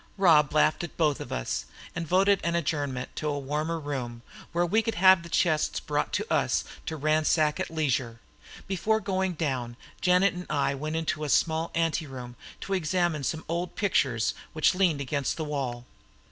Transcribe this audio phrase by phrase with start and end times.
[0.17, 1.65] Rob laughed at us both,
[1.95, 6.11] and voted an adjournment to a warmer room, where we could have the chests brought
[6.13, 8.19] to us to ransack at leisure.
[8.67, 13.75] Before going down, Janet and I went into a small anteroom to examine some old
[13.75, 15.85] pictures which leaned against the wall.